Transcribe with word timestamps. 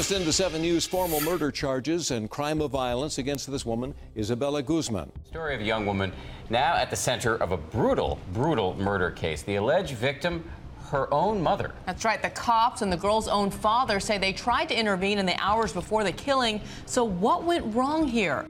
Just 0.00 0.16
into 0.16 0.32
7 0.32 0.64
News 0.64 0.88
formal 0.88 1.20
murder 1.20 1.52
charges 1.52 2.08
and 2.08 2.24
crime 2.24 2.64
of 2.64 2.72
violence 2.72 3.20
against 3.20 3.52
this 3.52 3.68
woman, 3.68 3.92
Isabella 4.16 4.64
Guzman. 4.64 5.12
Story 5.28 5.52
of 5.52 5.60
a 5.60 5.68
young 5.68 5.84
woman 5.84 6.08
now 6.48 6.72
at 6.72 6.88
the 6.88 6.96
center 6.96 7.36
of 7.36 7.52
a 7.52 7.60
brutal, 7.60 8.16
brutal 8.32 8.72
murder 8.80 9.12
case. 9.12 9.44
The 9.44 9.60
alleged 9.60 9.92
victim, 10.00 10.40
her 10.88 11.12
own 11.12 11.36
mother. 11.44 11.76
That's 11.84 12.08
right. 12.08 12.16
The 12.16 12.32
cops 12.32 12.80
and 12.80 12.88
the 12.88 12.96
girl's 12.96 13.28
own 13.28 13.52
father 13.52 14.00
say 14.00 14.16
they 14.16 14.32
tried 14.32 14.72
to 14.72 14.74
intervene 14.74 15.20
in 15.20 15.28
the 15.28 15.36
hours 15.36 15.68
before 15.68 16.00
the 16.00 16.16
killing. 16.16 16.64
So, 16.88 17.04
what 17.04 17.44
went 17.44 17.68
wrong 17.76 18.08
here? 18.08 18.48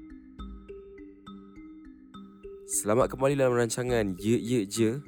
Selamat 2.79 3.11
kembali 3.11 3.35
dalam 3.35 3.59
rancangan 3.59 4.15
Ye 4.23 4.39
Ye 4.39 4.71
Je 4.71 5.03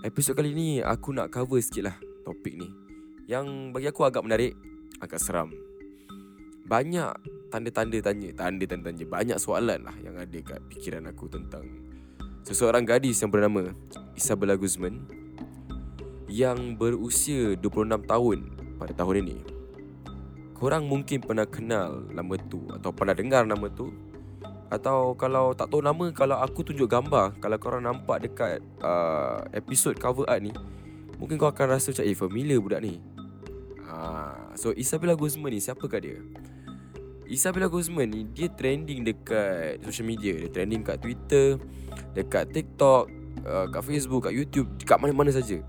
Episod 0.00 0.32
kali 0.32 0.56
ni 0.56 0.80
aku 0.80 1.12
nak 1.12 1.28
cover 1.28 1.60
sikit 1.60 1.92
lah 1.92 1.96
topik 2.24 2.56
ni 2.56 2.72
Yang 3.28 3.76
bagi 3.76 3.92
aku 3.92 4.08
agak 4.08 4.24
menarik, 4.24 4.56
agak 5.04 5.20
seram 5.20 5.52
Banyak 6.64 7.12
tanda-tanda 7.52 8.00
tanya, 8.00 8.32
tanda-tanda 8.32 8.88
tanya. 8.88 9.04
Banyak 9.04 9.36
soalan 9.36 9.84
lah 9.84 9.96
yang 10.00 10.16
ada 10.16 10.38
kat 10.40 10.64
fikiran 10.72 11.04
aku 11.12 11.28
tentang 11.28 11.68
Seseorang 12.44 12.88
gadis 12.88 13.20
yang 13.20 13.28
bernama 13.28 13.72
Isabella 14.16 14.56
Guzman 14.56 15.04
Yang 16.28 16.76
berusia 16.80 17.56
26 17.60 18.04
tahun 18.08 18.38
pada 18.80 18.92
tahun 18.96 19.28
ini. 19.28 19.38
Korang 20.56 20.88
mungkin 20.88 21.20
pernah 21.20 21.44
kenal 21.44 22.08
nama 22.08 22.34
tu 22.40 22.64
Atau 22.72 22.96
pernah 22.96 23.12
dengar 23.12 23.44
nama 23.44 23.68
tu 23.68 23.92
atau 24.72 25.12
kalau 25.14 25.52
tak 25.52 25.70
tahu 25.70 25.84
nama 25.84 26.10
Kalau 26.10 26.40
aku 26.40 26.64
tunjuk 26.66 26.88
gambar 26.88 27.36
Kalau 27.38 27.56
korang 27.60 27.84
nampak 27.84 28.26
dekat 28.26 28.58
uh, 28.80 29.44
Episode 29.52 30.00
cover 30.00 30.26
art 30.26 30.40
ni 30.40 30.50
Mungkin 31.20 31.36
kau 31.36 31.46
akan 31.46 31.78
rasa 31.78 31.92
macam 31.92 32.04
Eh 32.08 32.16
familiar 32.16 32.58
budak 32.58 32.80
ni. 32.82 32.98
Uh, 33.86 34.34
So 34.56 34.74
Isabella 34.74 35.14
Guzman 35.14 35.52
ni 35.52 35.60
Siapakah 35.62 36.00
dia 36.00 36.18
Isabella 37.28 37.72
Guzman 37.72 38.08
ni 38.12 38.20
Dia 38.28 38.52
trending 38.52 39.04
dekat 39.04 39.80
Social 39.84 40.06
media. 40.08 40.36
Dia 40.36 40.50
trending 40.52 40.84
kat 40.84 41.00
Twitter 41.00 41.56
Dekat 42.12 42.52
TikTok 42.52 43.08
uh, 43.44 43.66
Kat 43.72 43.82
Facebook 43.84 44.28
Kat 44.28 44.34
YouTube. 44.36 44.68
Kat 44.84 45.00
mana-mana 45.00 45.32
saja. 45.32 45.60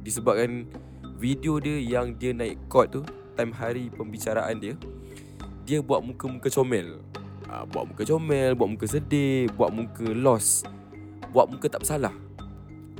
Disebabkan 0.00 0.68
Video 1.20 1.60
dia 1.62 1.78
yang 1.78 2.16
dia 2.16 2.34
naik 2.34 2.58
court 2.66 2.90
tu 2.90 3.02
Time 3.36 3.52
hari 3.54 3.88
pembicaraan 3.92 4.58
dia 4.58 4.74
Dia 5.68 5.78
buat 5.84 6.00
muka-muka 6.02 6.48
comel. 6.48 7.00
Uh, 7.46 7.64
Buat 7.68 7.92
muka 7.92 8.02
comel 8.08 8.56
Buat 8.56 8.68
muka 8.72 8.86
sedih 8.88 9.52
Buat 9.54 9.70
muka 9.70 10.06
lost 10.16 10.66
Buat 11.30 11.52
muka 11.52 11.68
tak 11.68 11.84
bersalah. 11.84 12.12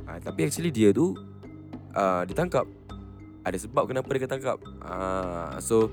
Uh, 0.05 0.17
Tapi 0.21 0.39
actually 0.47 0.69
dia 0.69 0.93
tu 0.93 1.17
uh, 1.97 2.23
Ditangkap. 2.29 2.69
Ada 3.43 3.59
sebab 3.59 3.91
kenapa 3.91 4.07
dia 4.15 4.23
ketangkap 4.23 4.57
uh, 4.87 5.59
So 5.59 5.91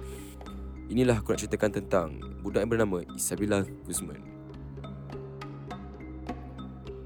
Inilah 0.90 1.22
aku 1.22 1.30
nak 1.30 1.40
ceritakan 1.46 1.70
tentang 1.70 2.08
Budak 2.42 2.66
yang 2.66 2.70
bernama 2.74 2.98
Isabella 3.14 3.62
Guzman. 3.86 4.18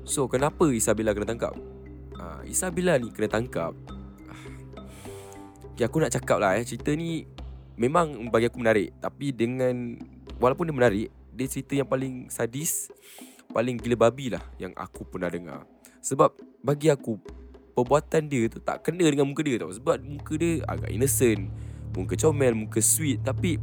So 0.08 0.24
kenapa 0.24 0.72
Isabella 0.72 1.12
kena 1.12 1.28
tangkap? 1.28 1.52
Uh, 2.16 2.40
Isabella 2.48 2.96
ni 2.96 3.12
kena 3.12 3.28
tangkap. 3.28 3.76
Okay, 5.76 5.84
aku 5.84 6.00
nak 6.00 6.16
cakap 6.16 6.40
lah 6.40 6.56
eh, 6.56 6.64
cerita 6.64 6.96
ni 6.96 7.28
memang 7.76 8.32
bagi 8.32 8.48
aku 8.48 8.56
menarik. 8.56 8.96
Tapi 9.04 9.36
dengan, 9.36 10.00
walaupun 10.40 10.70
dia 10.70 10.76
menarik, 10.76 11.08
dia 11.34 11.46
cerita 11.50 11.76
yang 11.76 11.88
paling 11.90 12.32
sadis 12.32 12.88
Paling 13.54 13.78
gila 13.78 14.10
babi 14.10 14.34
lah 14.34 14.42
yang 14.58 14.74
aku 14.74 15.06
pernah 15.06 15.30
dengar. 15.30 15.62
Sebab 16.02 16.34
bagi 16.64 16.90
aku 16.90 17.20
Perbuatan 17.74 18.30
dia 18.30 18.46
tu 18.46 18.62
tak 18.62 18.86
kena 18.86 19.02
dengan 19.02 19.26
muka 19.26 19.42
dia 19.42 19.58
tau. 19.58 19.70
Sebab 19.70 19.98
muka 20.02 20.38
dia 20.38 20.62
agak 20.70 20.94
innocent 20.94 21.50
Muka 21.94 22.18
comel, 22.18 22.52
muka 22.58 22.82
sweet 22.82 23.22
Tapi 23.22 23.62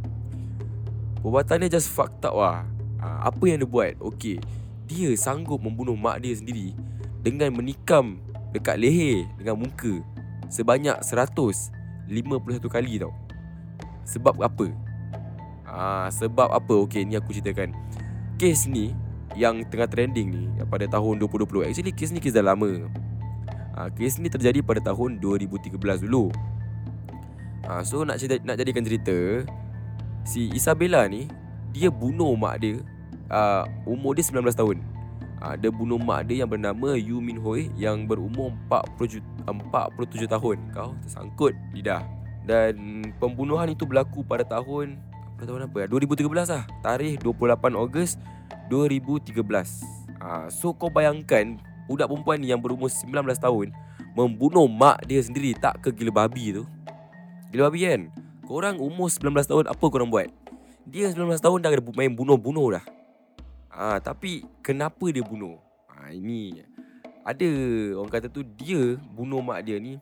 Perbuatan 1.21 1.67
dia 1.67 1.77
just 1.77 1.91
fucked 1.91 2.23
up 2.25 2.33
lah 2.33 2.63
ha, 3.03 3.27
Apa 3.27 3.43
yang 3.51 3.61
dia 3.61 3.69
buat? 3.69 3.93
Okay 3.99 4.39
Dia 4.87 5.13
sanggup 5.19 5.59
membunuh 5.61 5.95
mak 5.99 6.23
dia 6.23 6.33
sendiri 6.33 6.73
Dengan 7.21 7.51
menikam 7.53 8.17
dekat 8.55 8.79
leher 8.79 9.27
dengan 9.35 9.59
muka 9.59 9.99
Sebanyak 10.47 10.99
151 11.03 11.71
kali 12.67 12.99
tau 12.99 13.11
Sebab 14.07 14.41
apa? 14.43 14.67
Ah, 15.71 16.11
sebab 16.11 16.51
apa? 16.51 16.73
Okey, 16.83 17.07
ni 17.07 17.15
aku 17.15 17.31
ceritakan. 17.31 17.71
Kes 18.35 18.67
ni 18.67 18.91
yang 19.39 19.63
tengah 19.71 19.87
trending 19.87 20.27
ni 20.27 20.43
pada 20.67 20.83
tahun 20.91 21.23
2020. 21.23 21.63
Actually 21.63 21.95
kes 21.95 22.11
ni 22.11 22.19
kes 22.19 22.35
dah 22.35 22.43
lama. 22.43 22.91
Ah, 23.71 23.87
kes 23.87 24.19
ni 24.19 24.27
terjadi 24.27 24.59
pada 24.59 24.83
tahun 24.83 25.23
2013 25.23 26.03
dulu. 26.03 26.27
Ah, 27.69 27.85
so 27.85 28.01
nak 28.01 28.17
cerita, 28.17 28.41
nak 28.41 28.57
jadikan 28.57 28.81
cerita 28.81 29.45
si 30.25 30.49
Isabella 30.53 31.05
ni 31.05 31.29
dia 31.71 31.87
bunuh 31.93 32.33
mak 32.33 32.61
dia 32.61 32.81
uh, 33.31 33.63
umur 33.85 34.17
dia 34.17 34.25
19 34.25 34.51
tahun. 34.53 34.77
Uh, 35.41 35.55
dia 35.57 35.69
bunuh 35.73 35.97
mak 35.97 36.29
dia 36.29 36.45
yang 36.45 36.49
bernama 36.49 36.93
Yu 36.97 37.17
Min 37.21 37.41
Hoi 37.41 37.69
yang 37.77 38.05
berumur 38.05 38.53
47, 38.69 39.21
47 39.45 40.25
tahun. 40.29 40.57
Kau 40.73 40.93
tersangkut 41.05 41.53
lidah. 41.73 42.03
Dan 42.41 43.05
pembunuhan 43.21 43.69
itu 43.69 43.85
berlaku 43.85 44.25
pada 44.25 44.41
tahun 44.41 44.97
pada 45.37 45.57
tahun 45.57 45.69
apa 45.69 45.77
ya? 45.85 45.87
2013 45.89 46.25
lah 46.53 46.63
Tarikh 46.81 47.21
28 47.21 47.73
Ogos 47.77 48.17
2013 48.69 49.41
ha, 50.21 50.49
So 50.49 50.73
kau 50.73 50.89
bayangkan 50.89 51.57
Budak 51.85 52.09
perempuan 52.09 52.41
ni 52.41 52.49
yang 52.49 52.61
berumur 52.61 52.89
19 52.89 53.13
tahun 53.37 53.73
Membunuh 54.17 54.65
mak 54.65 55.05
dia 55.05 55.21
sendiri 55.21 55.53
Tak 55.53 55.85
ke 55.85 55.89
gila 55.93 56.25
babi 56.25 56.61
tu 56.61 56.65
Gila 57.51 57.67
babi 57.67 57.83
kan 57.83 58.01
Korang 58.47 58.79
umur 58.79 59.11
19 59.11 59.43
tahun 59.43 59.65
Apa 59.67 59.85
korang 59.91 60.07
buat? 60.07 60.31
Dia 60.87 61.11
19 61.11 61.35
tahun 61.37 61.59
dah 61.59 61.71
main 61.93 62.09
bunuh-bunuh 62.09 62.79
dah. 62.79 62.85
Ha, 63.75 63.99
Tapi 63.99 64.47
Kenapa 64.63 65.11
dia 65.11 65.19
bunuh? 65.19 65.59
Ha, 65.91 66.15
Ini. 66.15 66.63
Ada 67.27 67.51
Orang 67.99 68.07
kata 68.07 68.31
tu 68.31 68.47
Dia 68.47 68.95
bunuh 69.11 69.43
mak 69.43 69.67
dia 69.67 69.77
ni 69.83 69.99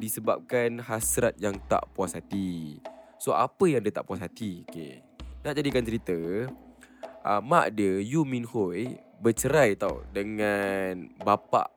Disebabkan 0.00 0.80
hasrat 0.80 1.36
yang 1.36 1.60
tak 1.68 1.84
puas 1.92 2.16
hati. 2.16 2.80
So 3.20 3.36
apa 3.36 3.68
yang 3.68 3.84
dia 3.84 3.92
tak 3.92 4.08
puas 4.08 4.24
hati? 4.24 4.64
Okay. 4.64 5.04
Nak 5.44 5.60
jadikan 5.60 5.84
cerita 5.84 6.16
uh, 7.20 7.40
Mak 7.44 7.76
dia 7.76 8.00
Yu 8.00 8.24
Min 8.24 8.48
Hoi 8.48 8.96
Bercerai 9.20 9.76
tau 9.76 10.00
Dengan 10.08 11.12
Bapak 11.20 11.68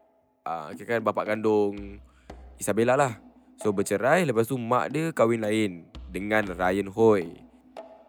uh, 0.47 0.71
Kan 0.87 1.03
bapak 1.03 1.35
kandung 1.35 1.99
Isabella 2.55 2.95
lah 2.95 3.32
So 3.63 3.71
bercerai 3.71 4.27
Lepas 4.27 4.51
tu 4.51 4.59
mak 4.59 4.91
dia 4.91 5.15
kahwin 5.15 5.39
lain 5.39 5.87
Dengan 6.11 6.43
Ryan 6.51 6.91
Hoi 6.91 7.31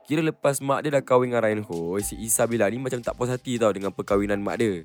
Kira 0.04 0.20
lepas 0.20 0.58
mak 0.58 0.82
dia 0.84 0.98
dah 0.98 1.02
kahwin 1.06 1.30
dengan 1.30 1.46
Ryan 1.46 1.62
Hoi 1.62 2.02
Si 2.02 2.18
Isabella 2.18 2.66
ni 2.66 2.82
macam 2.82 2.98
tak 2.98 3.14
puas 3.14 3.30
hati 3.30 3.54
tau 3.56 3.70
Dengan 3.70 3.94
perkahwinan 3.94 4.42
mak 4.42 4.58
dia. 4.58 4.82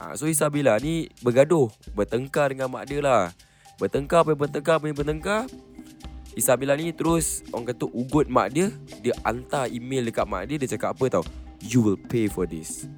Uh, 0.00 0.16
So 0.16 0.24
Isabella 0.24 0.80
ni 0.80 1.12
bergaduh 1.20 1.68
Bertengkar 1.92 2.56
dengan 2.56 2.72
mak 2.72 2.88
dia 2.88 3.04
lah. 3.04 3.28
Bertengkar 3.76 4.24
apa 4.24 4.32
bertengkar 4.32 4.80
apa 4.80 4.88
bertengkar? 4.96 5.44
Isabella 6.32 6.80
ni 6.80 6.96
terus 6.96 7.44
orang 7.52 7.76
kata 7.76 7.84
ugut 7.92 8.26
mak 8.32 8.56
dia 8.56 8.72
Dia 9.04 9.12
hantar 9.20 9.68
email 9.68 10.08
dekat 10.08 10.24
mak 10.24 10.48
dia 10.48 10.56
Dia 10.56 10.72
cakap 10.80 10.96
apa 10.96 11.20
tau? 11.20 11.24
You 11.60 11.84
will 11.84 12.00
pay 12.00 12.28
for 12.28 12.48
this. 12.48 12.88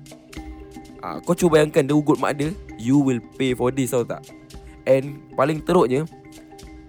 Ha, 1.02 1.22
Kau 1.22 1.34
cuba 1.34 1.58
bayangkan 1.58 1.82
dia 1.86 1.94
ugut 1.98 2.18
mak 2.22 2.38
dia 2.38 2.54
You 2.78 3.02
will 3.02 3.22
pay 3.34 3.58
for 3.58 3.74
this 3.74 3.90
tau 3.90 4.06
tak? 4.06 4.22
And 4.88 5.20
paling 5.36 5.60
teruknya 5.66 6.08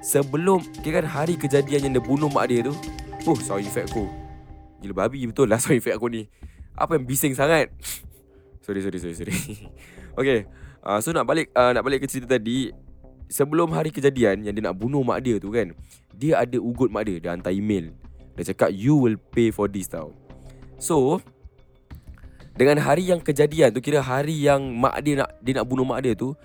Sebelum 0.10 0.66
Kira 0.82 1.06
kan 1.06 1.06
hari 1.06 1.38
kejadian 1.38 1.86
yang 1.86 1.94
dia 1.94 2.02
bunuh 2.02 2.34
mak 2.34 2.50
dia 2.50 2.66
tu 2.66 2.74
Oh 3.30 3.38
sound 3.38 3.62
effect 3.62 3.94
aku. 3.94 4.10
Gila 4.82 5.06
babi 5.06 5.22
betul 5.30 5.46
lah 5.46 5.62
sound 5.62 5.78
effect 5.78 5.94
aku 5.94 6.10
ni. 6.10 6.26
Apa 6.74 6.98
yang 6.98 7.06
bising 7.06 7.38
sangat. 7.38 7.70
Sorry 8.66 8.82
sorry 8.82 8.98
sorry 8.98 9.16
sorry. 9.18 9.36
Okay 10.20 10.50
uh, 10.82 10.98
So 11.02 11.14
nak 11.14 11.30
balik 11.30 11.54
uh, 11.54 11.74
Nak 11.74 11.82
balik 11.86 12.06
ke 12.06 12.08
cerita 12.10 12.38
tadi 12.38 12.70
Sebelum 13.30 13.74
hari 13.74 13.90
kejadian 13.90 14.46
Yang 14.46 14.62
dia 14.62 14.64
nak 14.70 14.78
bunuh 14.78 15.02
mak 15.02 15.22
dia 15.22 15.38
tu 15.38 15.54
kan 15.54 15.74
dia 16.20 16.36
ada 16.36 16.60
ugut 16.60 16.92
mak 16.92 17.08
dia 17.08 17.18
Dia 17.24 17.32
hantar 17.32 17.56
email. 17.56 17.96
Dia 18.36 18.52
cakap 18.52 18.76
You 18.76 19.00
will 19.00 19.16
pay 19.32 19.56
for 19.56 19.72
this 19.72 19.88
tau. 19.88 20.12
So 20.76 21.24
Dengan 22.60 22.82
hari 22.84 23.08
yang 23.08 23.24
kejadian 23.24 23.72
tu 23.72 23.80
Kira 23.80 24.04
hari 24.04 24.36
yang 24.36 24.60
Mak 24.60 25.00
dia 25.00 25.24
nak 25.24 25.30
Dia 25.40 25.62
nak 25.62 25.66
bunuh 25.70 25.88
mak 25.88 26.04
dia 26.04 26.12
tu 26.18 26.36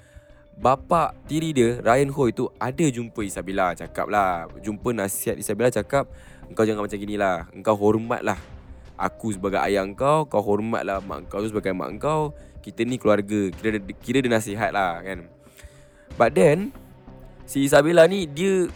Bapa 0.55 1.11
tiri 1.27 1.51
dia 1.51 1.83
Ryan 1.83 2.15
Hoi 2.15 2.31
tu 2.31 2.47
Ada 2.62 2.87
jumpa 2.87 3.27
Isabella 3.27 3.75
Cakap 3.75 4.06
lah. 4.06 4.47
Jumpa 4.62 4.95
nasihat 4.95 5.35
Isabella 5.35 5.71
cakap 5.71 6.06
Engkau 6.47 6.62
jangan 6.62 6.87
macam 6.87 6.99
gini 7.01 7.17
lah. 7.19 7.49
Engkau 7.51 7.75
hormat 7.75 8.23
lah. 8.23 8.39
Aku 8.95 9.35
sebagai 9.35 9.59
ayah 9.67 9.83
engkau 9.83 10.29
Kau 10.31 10.39
hormat 10.45 10.87
lah 10.87 11.03
mak 11.03 11.27
engkau 11.27 11.43
tu 11.43 11.51
sebagai 11.51 11.75
mak 11.75 11.99
engkau. 11.99 12.31
Kita 12.62 12.87
ni 12.87 13.03
keluarga 13.03 13.51
Kira, 13.51 13.83
kira 13.99 14.19
dia 14.23 14.31
nasihat 14.31 14.71
lah 14.71 15.03
kan. 15.03 15.27
But 16.15 16.39
then 16.39 16.71
Si 17.50 17.67
Isabella 17.67 18.07
ni 18.07 18.31
Dia 18.31 18.71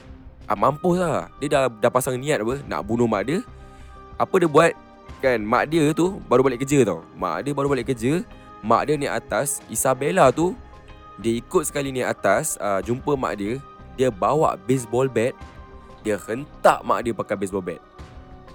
ah, 0.51 0.59
Mampus 0.59 0.99
lah. 0.99 1.31
Dia 1.39 1.47
dah, 1.47 1.63
dah 1.71 1.91
pasang 1.95 2.19
niat 2.19 2.43
apa 2.43 2.59
Nak 2.67 2.81
bunuh 2.83 3.07
mak 3.07 3.23
dia. 3.23 3.39
Apa 4.19 4.35
dia 4.43 4.51
buat 4.51 4.75
Kan 5.23 5.47
mak 5.47 5.71
dia 5.71 5.95
tu 5.95 6.19
Baru 6.27 6.43
balik 6.43 6.67
kerja 6.67 6.83
tau. 6.83 7.07
Mak 7.15 7.47
dia 7.47 7.53
baru 7.55 7.71
balik 7.71 7.95
kerja 7.95 8.27
Mak 8.67 8.83
dia 8.91 8.95
ni 8.99 9.07
atas 9.07 9.63
Isabella 9.71 10.35
tu 10.35 10.59
Dia 11.19 11.35
ikut 11.35 11.67
sekali 11.67 11.91
ni 11.91 12.07
atas 12.07 12.55
uh, 12.63 12.79
Jumpa 12.79 13.19
mak 13.19 13.35
dia. 13.43 13.59
Dia 13.99 14.09
bawa 14.15 14.55
baseball 14.55 15.11
bat. 15.11 15.35
Dia 16.07 16.15
hentak 16.15 16.87
mak 16.87 17.03
dia 17.03 17.11
pakai 17.11 17.35
baseball 17.35 17.67
bat. 17.67 17.83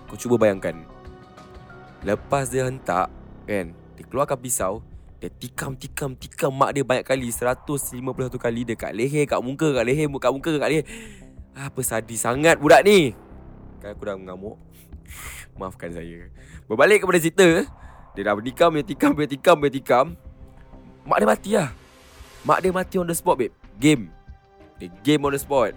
Kau 0.08 0.16
cuba 0.16 0.48
bayangkan. 0.48 0.80
Lepas 2.04 2.52
dia 2.52 2.68
hentak 2.68 3.08
Kan 3.48 3.72
Dia 3.96 4.04
keluarkan 4.04 4.36
pisau 4.36 4.84
Dia 5.24 5.32
tikam 5.32 5.72
tikam 5.72 6.12
tikam 6.20 6.52
mak 6.52 6.76
dia 6.76 6.84
banyak 6.84 7.08
kali 7.08 7.32
151 7.32 8.04
kali 8.36 8.62
Dekat 8.68 8.92
leher 8.92 9.24
kat 9.24 9.40
muka 9.40 9.72
kat 9.72 9.84
leher 9.88 10.12
kat 10.12 10.32
muka 10.36 10.52
kat 10.60 10.70
leher. 10.70 10.86
Apa 11.56 11.80
sadis 11.80 12.20
sangat 12.20 12.60
budak 12.60 12.84
ni? 12.84 13.16
Kan 13.80 13.96
aku 13.96 14.04
dah 14.04 14.16
mengamuk. 14.20 14.60
Maafkan 15.60 15.96
saya. 15.96 16.28
Berbalik 16.68 17.04
kepada 17.04 17.20
cerita 17.24 17.48
Dia 18.16 18.22
dah 18.28 18.36
bertikam 18.36 18.76
Dia 18.76 18.84
tikam 18.84 19.12
Dia 19.16 19.28
tikam 19.28 19.58
Dia 19.64 19.72
tikam. 19.72 20.06
Mak 21.04 21.18
dia 21.20 21.28
mati 21.28 21.52
lah 21.56 21.83
Mak 22.44 22.60
dia 22.60 22.72
mati 22.76 22.96
on 23.00 23.08
the 23.08 23.16
spot 23.16 23.40
babe. 23.40 23.56
Game. 23.80 24.12
Dia 24.76 24.92
game 25.02 25.24
on 25.24 25.32
the 25.32 25.40
spot. 25.40 25.72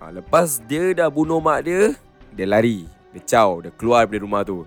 Ha, 0.00 0.08
Lepas 0.08 0.60
dia 0.64 0.92
dah 0.92 1.08
bunuh 1.08 1.38
mak 1.38 1.64
dia 1.64 1.92
Dia 2.32 2.46
lari. 2.48 2.88
Dia 3.14 3.22
caw 3.22 3.62
Dia 3.62 3.70
keluar 3.72 4.08
dari 4.08 4.20
rumah 4.20 4.42
tu. 4.42 4.64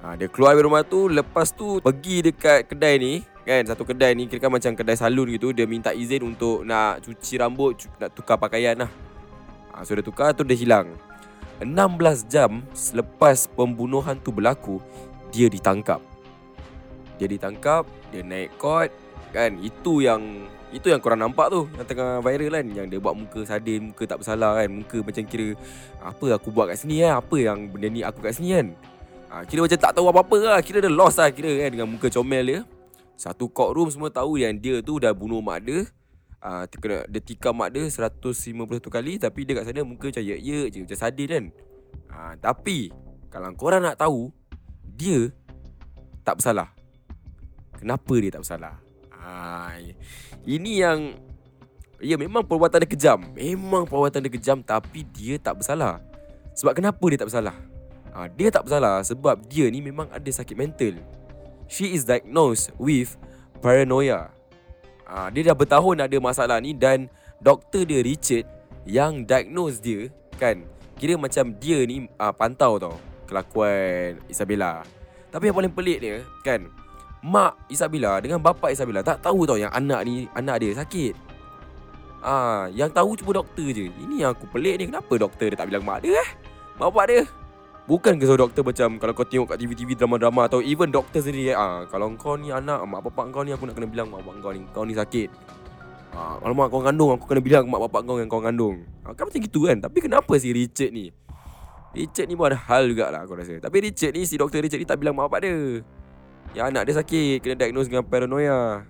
Ha, 0.00 0.14
Dia 0.14 0.26
keluar 0.26 0.56
dari 0.56 0.64
rumah 0.64 0.82
tu 0.82 1.06
Lepas 1.06 1.52
tu 1.52 1.78
Pergi 1.78 2.24
dekat 2.24 2.66
kedai 2.66 2.96
ni 2.96 3.12
Kan? 3.44 3.68
Satu 3.68 3.84
kedai 3.84 4.16
ni 4.16 4.24
Kira 4.24 4.40
kan 4.40 4.52
macam 4.52 4.72
kedai 4.72 4.96
salon 4.96 5.28
gitu. 5.30 5.52
Dia 5.52 5.68
minta 5.68 5.92
izin 5.92 6.24
untuk 6.24 6.64
Nak 6.64 7.04
cuci 7.04 7.36
rambut 7.36 7.76
cu- 7.76 7.92
Nak 8.00 8.10
tukar 8.16 8.40
pakaian 8.40 8.74
lah. 8.74 8.90
Ha, 9.74 9.84
So 9.84 9.94
dia 9.94 10.02
tukar 10.02 10.32
tu 10.32 10.42
dia 10.42 10.56
hilang. 10.56 10.90
16 11.60 12.24
jam 12.26 12.64
Selepas 12.72 13.46
pembunuhan 13.46 14.16
tu 14.16 14.32
berlaku 14.32 14.80
Dia 15.28 15.46
ditangkap. 15.46 16.00
Dia 17.20 17.28
ditangkap 17.28 17.84
Dia 18.10 18.24
naik 18.24 18.56
court 18.56 18.90
Kan 19.34 19.58
itu 19.58 20.06
yang 20.06 20.46
Itu 20.70 20.94
yang 20.94 21.02
korang 21.02 21.18
nampak 21.18 21.50
tu 21.50 21.66
Yang 21.74 21.86
tengah 21.90 22.22
viral 22.22 22.54
kan 22.54 22.66
Yang 22.70 22.86
dia 22.94 22.98
buat 23.02 23.14
muka 23.18 23.42
sadin 23.42 23.90
Muka 23.90 24.06
tak 24.06 24.22
bersalah 24.22 24.62
kan 24.62 24.70
Muka 24.70 25.02
macam 25.02 25.22
kira 25.26 25.58
Apa 25.98 26.38
aku 26.38 26.54
buat 26.54 26.70
kat 26.70 26.86
sini 26.86 27.02
kan 27.02 27.18
Apa 27.18 27.36
yang 27.42 27.66
benda 27.66 27.90
ni 27.90 28.06
aku 28.06 28.22
kat 28.22 28.38
sini 28.38 28.54
kan 28.54 28.66
ha, 29.34 29.42
Kira 29.42 29.66
macam 29.66 29.78
tak 29.82 29.90
tahu 29.90 30.06
apa-apa 30.06 30.36
lah 30.38 30.60
Kira 30.62 30.78
dia 30.78 30.94
lost 30.94 31.18
lah 31.18 31.34
Kira 31.34 31.50
kan 31.50 31.74
Dengan 31.74 31.90
muka 31.90 32.06
comel 32.06 32.44
dia 32.46 32.60
Satu 33.18 33.50
courtroom 33.50 33.90
semua 33.90 34.14
tahu 34.14 34.38
Yang 34.38 34.54
dia 34.62 34.74
tu 34.86 35.02
dah 35.02 35.10
bunuh 35.10 35.42
mak 35.42 35.66
dia 35.66 35.82
Ah, 36.44 36.68
uh, 36.68 36.76
kena 36.76 37.08
dia 37.08 37.24
tikam 37.24 37.56
mak 37.56 37.72
dia 37.72 37.88
151 37.88 38.52
kali 38.92 39.16
tapi 39.16 39.48
dia 39.48 39.56
kat 39.56 39.64
sana 39.64 39.80
muka 39.80 40.12
macam 40.12 40.20
ye-ye 40.20 40.68
je 40.68 40.84
macam 40.84 40.98
sadin 41.00 41.24
kan. 41.32 41.44
Ah, 42.12 42.20
uh, 42.20 42.32
tapi 42.36 42.92
kalau 43.32 43.48
korang 43.56 43.80
nak 43.80 43.96
tahu 43.96 44.28
dia 44.84 45.32
tak 46.20 46.36
bersalah. 46.36 46.68
Kenapa 47.80 48.14
dia 48.20 48.28
tak 48.28 48.44
bersalah? 48.44 48.76
Ah, 49.24 49.72
ini 50.44 50.84
yang 50.84 51.16
ya 51.96 52.20
memang 52.20 52.44
perbuatan 52.44 52.84
dia 52.84 52.90
kejam. 52.92 53.18
Memang 53.32 53.88
perbuatan 53.88 54.20
dia 54.20 54.32
kejam 54.32 54.60
tapi 54.60 55.00
dia 55.08 55.40
tak 55.40 55.64
bersalah. 55.64 56.04
Sebab 56.52 56.76
kenapa 56.76 57.00
dia 57.08 57.18
tak 57.24 57.32
bersalah? 57.32 57.56
Ah, 58.12 58.28
dia 58.28 58.52
tak 58.52 58.68
bersalah 58.68 59.00
sebab 59.00 59.40
dia 59.48 59.66
ni 59.72 59.80
memang 59.80 60.12
ada 60.12 60.28
sakit 60.28 60.52
mental. 60.52 61.00
She 61.66 61.96
is 61.96 62.04
diagnosed 62.04 62.76
with 62.76 63.16
paranoia. 63.64 64.28
Ah, 65.08 65.32
dia 65.32 65.48
dah 65.48 65.56
bertahun 65.56 66.04
ada 66.04 66.16
masalah 66.20 66.60
ni 66.60 66.76
dan 66.76 67.08
doktor 67.40 67.88
dia 67.88 68.04
Richard 68.04 68.44
yang 68.84 69.24
diagnose 69.24 69.80
dia 69.80 70.12
kan 70.36 70.60
kira 71.00 71.16
macam 71.16 71.56
dia 71.56 71.80
ni 71.88 72.04
ah, 72.20 72.30
pantau 72.30 72.76
tau 72.76 72.94
kelakuan 73.24 74.20
Isabella. 74.28 74.84
Tapi 75.32 75.50
yang 75.50 75.56
paling 75.56 75.72
pelik 75.72 75.98
dia 76.04 76.16
kan 76.44 76.68
mak 77.24 77.56
Isabella 77.72 78.20
dengan 78.20 78.36
bapa 78.36 78.68
Isabella 78.68 79.00
tak 79.00 79.24
tahu 79.24 79.48
tau 79.48 79.56
yang 79.56 79.72
anak 79.72 80.04
ni 80.04 80.28
anak 80.36 80.60
dia 80.60 80.76
sakit. 80.76 81.16
Ah, 82.20 82.68
yang 82.72 82.92
tahu 82.92 83.16
cuma 83.16 83.40
doktor 83.40 83.64
je. 83.72 83.88
Ini 83.88 84.28
yang 84.28 84.30
aku 84.36 84.44
pelik 84.52 84.80
ni 84.80 84.92
kenapa 84.92 85.12
doktor 85.16 85.48
dia 85.48 85.56
tak 85.56 85.72
bilang 85.72 85.88
mak 85.88 86.04
dia 86.04 86.20
eh? 86.20 86.28
Mak 86.76 86.92
bapak 86.92 87.04
dia. 87.08 87.22
Bukan 87.84 88.16
ke 88.16 88.24
doktor 88.24 88.64
macam 88.64 88.96
kalau 88.96 89.12
kau 89.12 89.28
tengok 89.28 89.52
kat 89.52 89.60
TV-TV 89.60 89.92
drama-drama 89.92 90.48
atau 90.48 90.64
even 90.64 90.88
doktor 90.88 91.20
sendiri 91.20 91.52
eh, 91.52 91.56
ah 91.56 91.84
kalau 91.88 92.08
kau 92.16 92.36
ni 92.36 92.48
anak 92.48 92.80
mak 92.88 93.04
bapak 93.04 93.28
kau 93.32 93.44
ni 93.44 93.52
aku 93.52 93.68
nak 93.68 93.76
kena 93.76 93.88
bilang 93.88 94.08
mak 94.08 94.24
bapak 94.24 94.40
kau 94.40 94.52
ni 94.52 94.60
kau 94.72 94.84
ni 94.84 94.92
sakit. 94.96 95.28
Ah 96.12 96.36
kalau 96.40 96.52
mak 96.52 96.68
kau 96.68 96.80
kandung 96.84 97.12
aku 97.16 97.24
kena 97.24 97.40
bilang 97.40 97.64
mak 97.68 97.80
bapak 97.88 98.04
kau 98.04 98.20
yang 98.20 98.28
kau 98.28 98.44
kandung. 98.44 98.84
Ah, 99.00 99.16
kan 99.16 99.28
macam 99.28 99.40
gitu 99.40 99.64
kan. 99.64 99.80
Tapi 99.80 99.98
kenapa 100.00 100.32
si 100.36 100.52
Richard 100.52 100.92
ni? 100.92 101.08
Richard 101.96 102.28
ni 102.28 102.36
pun 102.36 102.52
ada 102.52 102.60
hal 102.68 102.88
jugalah 102.88 103.24
aku 103.24 103.36
rasa. 103.36 103.60
Tapi 103.60 103.76
Richard 103.80 104.12
ni 104.12 104.28
si 104.28 104.36
doktor 104.36 104.60
Richard 104.60 104.80
ni 104.80 104.88
tak 104.88 105.00
bilang 105.00 105.16
mak 105.16 105.28
bapak 105.32 105.40
dia. 105.44 105.84
Yang 106.54 106.66
anak 106.70 106.82
dia 106.86 106.94
sakit 106.94 107.34
kena 107.42 107.54
diagnose 107.58 107.90
dengan 107.90 108.06
paranoia. 108.06 108.86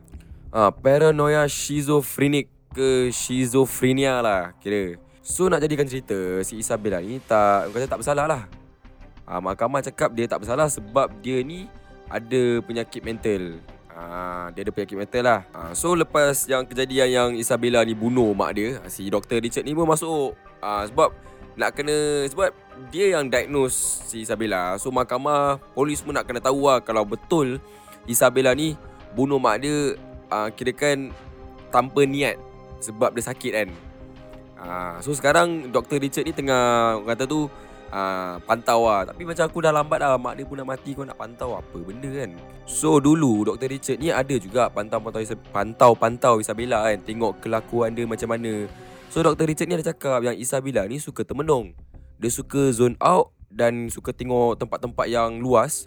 Ah 0.52 0.68
paranoia 0.68 1.48
schizophrenic 1.48 2.52
ke 2.76 3.08
schizophrenia 3.08 4.20
lah 4.20 4.52
kira. 4.60 5.00
So 5.24 5.48
nak 5.48 5.64
jadikan 5.64 5.88
cerita 5.88 6.44
si 6.44 6.60
Isabella 6.60 7.00
ni 7.00 7.16
tak 7.24 7.72
kata 7.72 7.88
tak 7.88 8.04
bersalah 8.04 8.28
lah. 8.28 8.42
Ha, 9.24 9.40
mahkamah 9.40 9.80
cakap 9.80 10.12
dia 10.12 10.28
tak 10.28 10.44
bersalah 10.44 10.68
sebab 10.68 11.08
dia 11.24 11.40
ni 11.40 11.64
ada 12.12 12.60
penyakit 12.60 13.00
mental. 13.00 13.56
Ha, 13.88 14.52
dia 14.52 14.68
ada 14.68 14.72
penyakit 14.76 15.00
mental 15.00 15.24
lah. 15.24 15.40
Ha, 15.56 15.72
so 15.72 15.96
lepas 15.96 16.44
yang 16.44 16.68
kejadian 16.68 17.08
yang 17.08 17.28
Isabella 17.32 17.80
ni 17.88 17.96
bunuh 17.96 18.36
mak 18.36 18.52
dia, 18.60 18.76
si 18.92 19.08
Dr. 19.08 19.40
Richard 19.40 19.64
ni 19.64 19.72
pun 19.72 19.88
masuk. 19.88 20.36
Ha, 20.60 20.84
sebab 20.92 21.16
nak 21.54 21.70
kena 21.74 22.26
sebab 22.26 22.50
dia 22.90 23.14
yang 23.14 23.30
diagnose 23.30 24.06
si 24.10 24.26
Isabella. 24.26 24.74
So 24.78 24.90
mahkamah 24.90 25.62
polis 25.72 26.02
pun 26.02 26.14
nak 26.14 26.26
kena 26.26 26.42
tahu 26.42 26.66
lah 26.66 26.82
kalau 26.82 27.06
betul 27.06 27.62
Isabella 28.04 28.52
ni 28.52 28.74
bunuh 29.14 29.38
mak 29.38 29.62
dia 29.62 29.94
uh, 30.30 30.50
kirakan 30.50 31.14
tanpa 31.70 32.02
niat 32.02 32.36
sebab 32.82 33.14
dia 33.14 33.22
sakit 33.24 33.52
kan. 33.54 33.68
Uh, 34.58 34.96
so 35.04 35.14
sekarang 35.14 35.70
Dr. 35.70 36.00
Richard 36.00 36.26
ni 36.26 36.32
tengah 36.32 36.98
kata 37.04 37.28
tu 37.28 37.50
uh, 37.94 38.34
pantau 38.42 38.90
lah 38.90 39.06
Tapi 39.06 39.22
macam 39.22 39.44
aku 39.46 39.58
dah 39.62 39.72
lambat 39.74 39.98
lah 40.02 40.18
Mak 40.18 40.34
dia 40.34 40.44
pun 40.46 40.56
dah 40.58 40.66
mati 40.66 40.90
Kau 40.96 41.06
nak 41.06 41.18
pantau 41.18 41.54
apa 41.54 41.78
benda 41.78 42.10
kan 42.10 42.30
So 42.66 42.98
dulu 42.98 43.46
Dr. 43.46 43.70
Richard 43.70 43.98
ni 44.02 44.10
ada 44.10 44.34
juga 44.40 44.72
Pantau-pantau 44.72 46.40
Isabella 46.40 46.86
kan 46.90 46.98
Tengok 47.02 47.44
kelakuan 47.44 47.94
dia 47.94 48.04
macam 48.08 48.28
mana 48.34 48.66
So 49.14 49.22
Dr. 49.22 49.46
Richard 49.46 49.70
ni 49.70 49.78
ada 49.78 49.94
cakap 49.94 50.26
Yang 50.26 50.42
Isabella 50.42 50.90
ni 50.90 50.98
suka 50.98 51.22
termenung 51.22 51.70
Dia 52.18 52.34
suka 52.34 52.74
zone 52.74 52.98
out 52.98 53.30
Dan 53.46 53.86
suka 53.86 54.10
tengok 54.10 54.58
tempat-tempat 54.58 55.06
yang 55.06 55.38
luas 55.38 55.86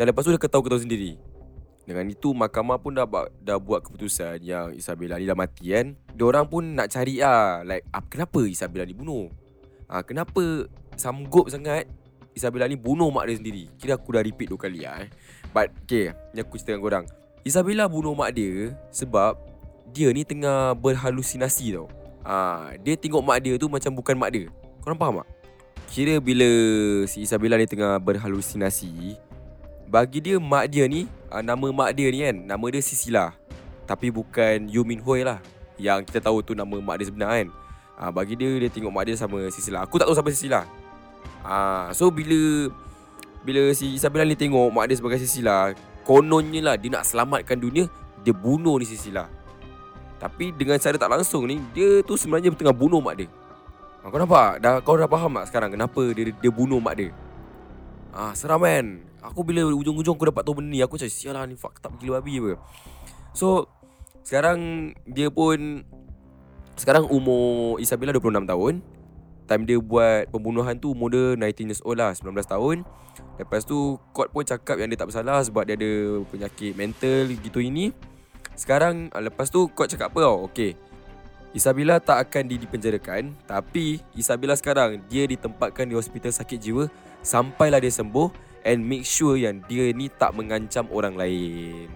Dan 0.00 0.08
lepas 0.08 0.24
tu 0.24 0.32
dia 0.32 0.40
ketawa-ketawa 0.40 0.80
sendiri 0.80 1.20
dengan 1.84 2.08
itu 2.08 2.32
mahkamah 2.32 2.80
pun 2.80 2.96
dah, 2.96 3.04
dah 3.44 3.60
buat 3.60 3.84
keputusan 3.84 4.40
yang 4.40 4.72
Isabella 4.72 5.20
ni 5.20 5.28
dah 5.28 5.36
mati 5.36 5.68
kan. 5.68 5.92
Diorang 6.16 6.48
pun 6.48 6.72
nak 6.72 6.88
cari 6.88 7.20
ah 7.20 7.60
like 7.60 7.84
ah, 7.92 8.00
kenapa 8.08 8.40
Isabella 8.48 8.88
ni 8.88 8.96
bunuh? 8.96 9.28
Ah 9.84 10.00
kenapa 10.00 10.64
sanggup 10.96 11.52
sangat 11.52 11.84
Isabella 12.32 12.72
ni 12.72 12.80
bunuh 12.80 13.12
mak 13.12 13.28
dia 13.28 13.36
sendiri. 13.36 13.68
Kira 13.76 14.00
aku 14.00 14.16
dah 14.16 14.24
repeat 14.24 14.48
dua 14.48 14.56
kali 14.56 14.80
lah 14.80 15.04
eh. 15.04 15.12
But 15.52 15.76
okay, 15.84 16.16
ni 16.32 16.40
aku 16.40 16.56
cerita 16.56 16.72
dengan 16.72 16.84
korang. 16.88 17.04
Isabella 17.44 17.84
bunuh 17.84 18.16
mak 18.16 18.32
dia 18.32 18.72
sebab 18.88 19.36
dia 19.92 20.08
ni 20.08 20.24
tengah 20.24 20.72
berhalusinasi 20.80 21.76
tau. 21.76 21.84
Ah, 22.24 22.72
dia 22.80 22.96
tengok 22.96 23.20
mak 23.20 23.44
dia 23.44 23.60
tu 23.60 23.68
macam 23.68 23.92
bukan 23.92 24.16
mak 24.16 24.32
dia. 24.32 24.48
Korang 24.80 24.96
faham 24.96 25.20
tak? 25.20 25.28
Kira 25.92 26.16
bila 26.18 26.48
si 27.04 27.22
Isabella 27.22 27.60
ni 27.60 27.68
tengah 27.68 28.00
berhalusinasi, 28.00 29.20
bagi 29.84 30.18
dia 30.24 30.40
mak 30.40 30.72
dia 30.72 30.88
ni, 30.88 31.04
ah, 31.28 31.44
nama 31.44 31.68
mak 31.68 31.92
dia 31.92 32.08
ni 32.08 32.24
kan, 32.24 32.36
nama 32.48 32.64
dia 32.72 32.80
Sisila. 32.80 33.36
Tapi 33.84 34.08
bukan 34.08 34.72
Yu 34.72 34.82
Min 34.82 35.04
Hui 35.04 35.20
lah. 35.20 35.44
Yang 35.76 36.08
kita 36.08 36.24
tahu 36.24 36.40
tu 36.40 36.56
nama 36.56 36.72
mak 36.80 36.96
dia 36.96 37.06
sebenar 37.12 37.36
kan. 37.36 37.48
Ah, 37.94 38.08
bagi 38.08 38.34
dia 38.34 38.48
dia 38.56 38.72
tengok 38.72 38.90
mak 38.90 39.04
dia 39.04 39.14
sama 39.20 39.44
Sisila. 39.52 39.84
Aku 39.84 40.00
tak 40.00 40.08
tahu 40.08 40.16
siapa 40.16 40.32
Sisila. 40.32 40.60
Ah, 41.44 41.92
so 41.92 42.08
bila 42.08 42.72
bila 43.44 43.68
si 43.76 43.92
Isabella 44.00 44.24
ni 44.24 44.32
tengok 44.32 44.72
mak 44.72 44.88
dia 44.88 44.96
sebagai 44.96 45.20
Sisila, 45.20 45.76
kononnya 46.08 46.72
lah 46.72 46.74
dia 46.80 46.88
nak 46.88 47.04
selamatkan 47.04 47.60
dunia, 47.60 47.84
dia 48.24 48.32
bunuh 48.32 48.80
ni 48.80 48.88
Sisila. 48.88 49.28
Tapi 50.18 50.54
dengan 50.54 50.78
cara 50.78 50.96
tak 50.96 51.10
langsung 51.10 51.44
ni, 51.44 51.60
dia 51.74 52.00
tu 52.06 52.14
sebenarnya 52.14 52.54
tengah 52.54 52.74
bunuh 52.74 53.02
mak 53.02 53.18
dia. 53.18 53.28
Ah, 54.04 54.12
kau 54.12 54.20
nampak? 54.20 54.60
Dah 54.60 54.84
kau 54.84 55.00
dah 55.00 55.08
faham 55.08 55.40
tak 55.40 55.48
sekarang 55.48 55.72
kenapa 55.72 56.02
dia 56.12 56.28
dia 56.28 56.50
bunuh 56.52 56.76
mak 56.76 56.94
dia? 57.00 57.08
Ah, 58.12 58.36
seram 58.36 58.62
kan? 58.62 59.00
Aku 59.24 59.40
bila 59.40 59.64
ujung-ujung 59.72 60.20
aku 60.20 60.28
dapat 60.28 60.44
tahu 60.44 60.60
benda 60.60 60.76
ni 60.76 60.84
Aku 60.84 61.00
macam 61.00 61.08
sialah 61.08 61.48
ni 61.48 61.56
fuck 61.56 61.80
up 61.80 61.96
gila 61.96 62.20
babi 62.20 62.44
apa 62.44 62.60
So 63.32 63.72
Sekarang 64.20 64.92
Dia 65.08 65.32
pun 65.32 65.80
Sekarang 66.76 67.08
umur 67.08 67.80
Isabella 67.80 68.12
26 68.12 68.44
tahun 68.44 68.74
Time 69.48 69.64
dia 69.64 69.80
buat 69.80 70.28
pembunuhan 70.28 70.76
tu 70.76 70.92
Umur 70.92 71.08
dia 71.08 71.40
19 71.40 71.72
years 71.72 71.80
old 71.88 71.96
lah 71.96 72.12
19 72.12 72.36
tahun 72.44 72.84
Lepas 73.40 73.64
tu 73.64 73.96
Court 74.12 74.28
pun 74.28 74.44
cakap 74.44 74.76
yang 74.76 74.92
dia 74.92 75.00
tak 75.00 75.08
bersalah 75.08 75.40
Sebab 75.40 75.64
dia 75.64 75.80
ada 75.80 76.20
penyakit 76.28 76.76
mental 76.76 77.32
gitu 77.40 77.64
ini 77.64 77.96
Sekarang 78.54 79.10
Lepas 79.10 79.50
tu 79.50 79.66
court 79.70 79.90
cakap 79.90 80.10
apa 80.14 80.18
tau 80.24 80.46
Okay 80.50 80.78
Isabella 81.54 82.02
tak 82.02 82.30
akan 82.30 82.50
dipenjarakan 82.50 83.34
Tapi 83.46 84.02
Isabella 84.18 84.58
sekarang 84.58 85.02
Dia 85.06 85.28
ditempatkan 85.28 85.86
di 85.86 85.94
hospital 85.94 86.34
sakit 86.34 86.58
jiwa 86.58 86.84
Sampailah 87.22 87.78
dia 87.78 87.92
sembuh 87.94 88.30
And 88.64 88.80
make 88.82 89.04
sure 89.04 89.38
yang 89.38 89.62
dia 89.68 89.92
ni 89.92 90.08
tak 90.08 90.34
mengancam 90.34 90.88
orang 90.90 91.14
lain 91.14 91.86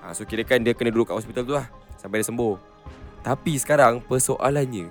ha, 0.00 0.14
So 0.16 0.24
kira 0.24 0.46
kan 0.46 0.62
dia 0.62 0.72
kena 0.72 0.94
duduk 0.94 1.12
kat 1.12 1.18
hospital 1.18 1.42
tu 1.44 1.54
lah 1.58 1.66
Sampai 2.00 2.22
dia 2.22 2.28
sembuh 2.30 2.54
Tapi 3.20 3.52
sekarang 3.58 4.00
persoalannya 4.06 4.88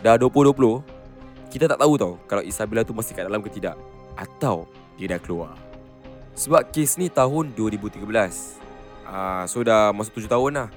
Dah 0.00 0.16
2020 0.16 1.52
Kita 1.52 1.68
tak 1.68 1.82
tahu 1.82 1.92
tau 2.00 2.16
Kalau 2.24 2.40
Isabella 2.40 2.86
tu 2.86 2.96
masih 2.96 3.12
kat 3.12 3.28
dalam 3.28 3.44
ke 3.44 3.52
tidak 3.52 3.76
atau 4.14 4.66
dia 4.94 5.10
dah 5.10 5.20
keluar. 5.20 5.54
Sebab 6.34 6.70
kes 6.70 6.98
ni 6.98 7.10
tahun 7.10 7.54
2013. 7.54 8.63
Ah, 9.04 9.44
so 9.44 9.60
dah 9.60 9.92
masuk 9.92 10.24
7 10.24 10.32
tahun 10.32 10.52
lah. 10.56 10.68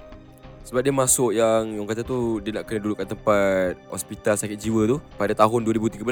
Sebab 0.67 0.83
dia 0.83 0.91
masuk 0.91 1.31
yang 1.31 1.79
Orang 1.79 1.95
kata 1.95 2.03
tu 2.03 2.43
Dia 2.43 2.59
nak 2.59 2.67
kena 2.67 2.83
duduk 2.83 2.99
kat 2.99 3.07
tempat 3.07 3.79
Hospital 3.87 4.35
sakit 4.35 4.59
jiwa 4.59 4.83
tu 4.83 4.97
Pada 5.15 5.31
tahun 5.31 5.63
2013 5.63 6.03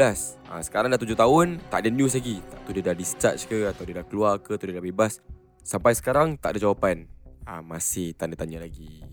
ha, 0.48 0.63
Sekarang 0.63 0.88
dah 0.88 0.95
7 0.95 1.12
tahun 1.12 1.60
Tak 1.67 1.84
ada 1.84 1.89
news 1.91 2.15
lagi. 2.15 2.39
Tak 2.39 2.60
tahu 2.63 2.72
dia 2.72 2.84
dah 2.88 2.95
discharge 2.95 3.43
ke 3.51 3.67
Atau 3.67 3.84
dia 3.84 4.00
dah 4.00 4.07
keluar 4.07 4.39
ke 4.39 4.55
Atau 4.55 4.72
dia 4.72 4.79
dah 4.79 4.86
bebas. 4.86 5.19
Sampai 5.60 5.91
sekarang 5.91 6.39
Tak 6.39 6.55
ada 6.55 6.60
jawapan. 6.63 7.03
Ha, 7.43 7.60
Masih 7.60 8.15
tanda 8.15 8.39
tanya 8.39 8.63
lagi. 8.63 9.03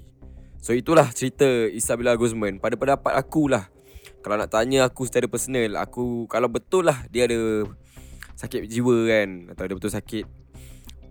So 0.62 0.78
itulah 0.78 1.10
cerita 1.10 1.44
Isabella 1.74 2.14
Guzman. 2.14 2.62
Pada 2.62 2.78
pendapat 2.78 3.18
aku 3.18 3.50
lah 3.50 3.66
Kalau 4.22 4.38
nak 4.38 4.46
tanya 4.46 4.86
aku 4.86 5.10
secara 5.10 5.26
personal 5.26 5.74
Aku 5.82 6.30
Kalau 6.30 6.46
betul 6.46 6.86
lah 6.86 7.02
Dia 7.10 7.26
ada 7.26 7.66
Sakit 8.38 8.70
jiwa 8.70 9.10
kan 9.10 9.50
Atau 9.50 9.66
dia 9.66 9.74
betul 9.74 9.90
sakit 9.90 10.41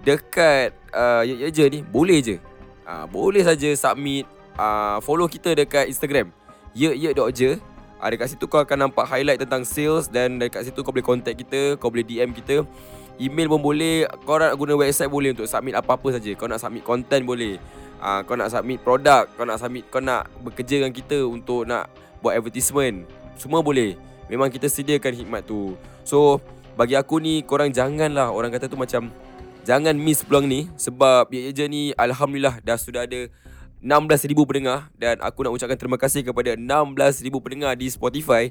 dekat 0.04 0.75
uh, 0.92 1.24
ya 1.25 1.48
ya 1.48 1.50
je 1.50 1.66
ni 1.74 1.80
boleh 1.82 2.22
je. 2.22 2.38
Ah, 2.86 3.10
boleh 3.10 3.42
saja 3.42 3.74
submit 3.74 4.30
uh, 4.58 4.98
follow 5.02 5.26
kita 5.30 5.56
dekat 5.58 5.90
Instagram 5.90 6.34
ya 6.74 6.92
ya 6.94 7.14
je 7.30 7.58
Uh, 8.04 8.12
dekat 8.12 8.36
situ 8.36 8.52
kau 8.52 8.60
akan 8.60 8.92
nampak 8.92 9.08
highlight 9.08 9.40
tentang 9.40 9.64
sales 9.64 10.12
dan 10.12 10.36
dekat 10.36 10.68
situ 10.68 10.84
kau 10.84 10.92
boleh 10.92 11.08
contact 11.08 11.40
kita, 11.40 11.80
kau 11.80 11.88
boleh 11.88 12.04
DM 12.04 12.36
kita. 12.36 12.68
Email 13.16 13.48
pun 13.48 13.64
boleh, 13.64 14.04
kau 14.28 14.36
nak 14.36 14.60
guna 14.60 14.76
website 14.76 15.08
boleh 15.08 15.32
untuk 15.32 15.48
submit 15.48 15.72
apa-apa 15.72 16.20
saja. 16.20 16.36
Kau 16.36 16.52
nak 16.52 16.60
submit 16.60 16.84
content 16.84 17.24
boleh. 17.24 17.56
Uh, 18.04 18.20
kau 18.28 18.36
nak 18.36 18.52
submit 18.52 18.84
produk, 18.84 19.24
kau 19.40 19.48
nak 19.48 19.56
submit 19.56 19.88
kau 19.88 20.04
nak 20.04 20.28
bekerja 20.44 20.84
dengan 20.84 20.92
kita 20.92 21.24
untuk 21.24 21.64
nak 21.64 21.88
buat 22.20 22.36
advertisement. 22.36 23.08
Semua 23.40 23.64
boleh. 23.64 23.96
Memang 24.28 24.52
kita 24.52 24.68
sediakan 24.68 25.24
hikmat 25.24 25.48
tu. 25.48 25.80
So, 26.04 26.44
bagi 26.76 27.00
aku 27.00 27.24
ni 27.24 27.40
korang 27.48 27.72
janganlah 27.72 28.36
orang 28.36 28.52
kata 28.52 28.68
tu 28.68 28.76
macam 28.76 29.16
jangan 29.64 29.96
miss 29.96 30.28
peluang 30.28 30.52
ni 30.52 30.68
sebab 30.76 31.32
ya 31.32 31.56
je 31.56 31.66
ni 31.72 31.96
alhamdulillah 31.96 32.60
dah 32.60 32.76
sudah 32.76 33.08
ada 33.08 33.32
16,000 33.84 34.32
pendengar 34.48 34.88
dan 34.96 35.20
aku 35.20 35.44
nak 35.44 35.52
ucapkan 35.52 35.75
terima 35.75 36.00
kasih 36.00 36.24
kepada 36.24 36.56
16,000 36.56 37.28
pendengar 37.44 37.75
di 37.75 37.92
Spotify 37.92 38.48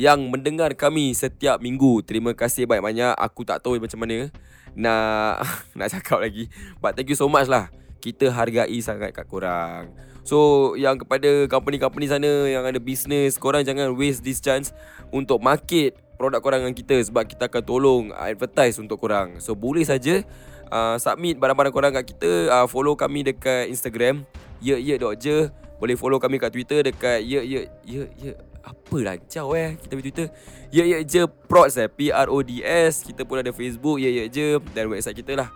yang 0.00 0.32
mendengar 0.32 0.72
kami 0.72 1.12
setiap 1.12 1.60
minggu. 1.60 2.00
Terima 2.00 2.32
kasih 2.32 2.64
banyak-banyak. 2.64 3.12
Aku 3.12 3.44
tak 3.44 3.60
tahu 3.60 3.76
macam 3.76 4.00
mana 4.00 4.32
nak 4.72 5.44
nak 5.78 5.88
cakap 5.92 6.24
lagi. 6.24 6.48
But 6.80 6.96
thank 6.96 7.12
you 7.12 7.18
so 7.20 7.28
much 7.28 7.52
lah. 7.52 7.68
Kita 8.00 8.32
hargai 8.32 8.80
sangat 8.80 9.12
kat 9.12 9.28
korang. 9.28 9.92
So 10.24 10.72
yang 10.80 10.96
kepada 10.96 11.46
company-company 11.52 12.08
sana 12.08 12.48
yang 12.48 12.64
ada 12.64 12.80
business, 12.80 13.36
korang 13.36 13.68
jangan 13.68 13.92
waste 13.92 14.24
this 14.24 14.40
chance 14.40 14.72
untuk 15.12 15.38
market 15.44 16.00
produk 16.16 16.40
korang 16.40 16.64
dengan 16.64 16.74
kita 16.78 16.96
sebab 17.02 17.28
kita 17.28 17.50
akan 17.50 17.62
tolong 17.62 18.04
advertise 18.16 18.80
untuk 18.80 18.96
korang. 19.02 19.36
So 19.42 19.52
boleh 19.52 19.84
saja 19.84 20.24
uh, 20.72 20.96
submit 20.96 21.36
barang-barang 21.36 21.74
korang 21.74 21.92
kat 21.92 22.16
kita, 22.16 22.30
uh, 22.48 22.66
follow 22.70 22.96
kami 22.96 23.26
dekat 23.26 23.68
Instagram 23.68 24.24
ye 24.62 24.78
ye 24.78 24.94
dot 24.94 25.18
je. 25.18 25.50
Boleh 25.82 25.98
follow 25.98 26.22
kami 26.22 26.38
kat 26.38 26.54
Twitter 26.54 26.86
dekat 26.86 27.26
ye 27.26 27.42
ye 27.42 27.60
ye 27.82 28.06
ye 28.22 28.30
apa 28.62 28.96
lancar 29.02 29.50
eh 29.58 29.74
kita 29.74 29.98
di 29.98 30.02
Twitter. 30.06 30.30
Ye 30.70 30.86
ye 30.86 31.02
je 31.02 31.26
prods 31.50 31.74
eh 31.74 31.90
P 31.90 32.14
R 32.14 32.30
O 32.30 32.38
D 32.46 32.62
S. 32.62 33.02
Kita 33.02 33.26
pun 33.26 33.42
ada 33.42 33.50
Facebook. 33.50 33.98
Ye 33.98 34.22
ye 34.22 34.30
je 34.30 34.62
dan 34.70 34.86
website 34.86 35.18
kita 35.18 35.34
lah. 35.34 35.50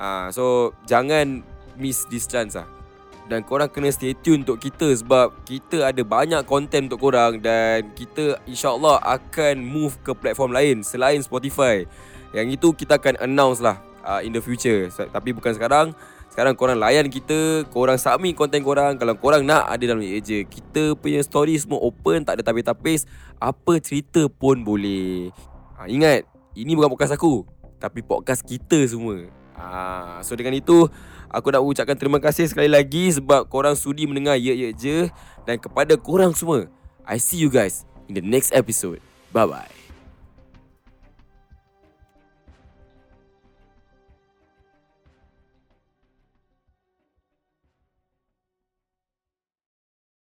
Ha, 0.00 0.32
so 0.32 0.72
jangan 0.88 1.44
miss 1.76 2.08
this 2.08 2.24
chance 2.24 2.56
lah. 2.56 2.64
Dan 3.26 3.42
korang 3.42 3.68
kena 3.68 3.90
stay 3.92 4.16
tune 4.16 4.46
untuk 4.46 4.62
kita 4.62 4.94
sebab 4.96 5.34
kita 5.44 5.92
ada 5.92 6.00
banyak 6.06 6.46
content 6.46 6.88
untuk 6.88 7.10
korang 7.10 7.42
dan 7.42 7.92
kita 7.92 8.38
insyaAllah 8.46 9.02
akan 9.02 9.60
move 9.60 9.98
ke 10.00 10.14
platform 10.14 10.54
lain 10.54 10.86
selain 10.86 11.20
Spotify. 11.20 11.84
Yang 12.32 12.56
itu 12.56 12.68
kita 12.72 13.02
akan 13.02 13.20
announce 13.20 13.60
lah 13.60 13.82
uh, 14.06 14.22
in 14.22 14.30
the 14.30 14.40
future. 14.40 14.88
So, 14.94 15.04
tapi 15.10 15.34
bukan 15.34 15.52
sekarang. 15.52 15.92
Sekarang 16.36 16.52
korang 16.52 16.76
layan 16.76 17.08
kita 17.08 17.64
Korang 17.72 17.96
submit 17.96 18.36
konten 18.36 18.60
korang. 18.60 19.00
Kalau 19.00 19.16
korang 19.16 19.40
nak 19.40 19.72
ada 19.72 19.80
dalam 19.88 20.04
je 20.04 20.44
Kita 20.44 20.92
punya 20.92 21.24
story 21.24 21.56
semua 21.56 21.80
open 21.80 22.28
Tak 22.28 22.36
ada 22.36 22.52
tapis-tapis 22.52 23.08
Apa 23.40 23.80
cerita 23.80 24.28
pun 24.28 24.60
boleh. 24.60 25.32
Ha, 25.80 25.88
Ingat 25.88 26.28
Ini 26.52 26.76
bukan 26.76 26.92
podcast 26.92 27.16
aku 27.16 27.48
Tapi 27.80 28.04
podcast 28.04 28.44
kita 28.44 28.84
semua. 28.84 29.24
Ha, 29.56 30.20
So 30.20 30.36
dengan 30.36 30.52
itu 30.52 30.92
Aku 31.32 31.48
nak 31.48 31.64
ucapkan 31.64 31.96
terima 31.96 32.20
kasih 32.20 32.52
sekali 32.52 32.68
lagi 32.68 33.16
Sebab 33.16 33.48
korang 33.48 33.72
sudi 33.72 34.04
mendengar 34.04 34.36
Ye 34.36 34.52
Ye 34.52 34.68
Je 34.76 35.08
Dan 35.48 35.56
kepada 35.56 35.96
korang 35.96 36.36
semua. 36.36 36.68
I 37.08 37.16
see 37.16 37.40
you 37.40 37.48
guys 37.48 37.88
In 38.12 38.12
the 38.12 38.20
next 38.20 38.52
episode. 38.52 39.00
Bye 39.32 39.48
bye 39.48 39.75